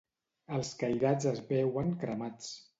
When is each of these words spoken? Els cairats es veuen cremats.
Els 0.57 0.71
cairats 0.79 1.29
es 1.35 1.45
veuen 1.53 1.95
cremats. 2.05 2.53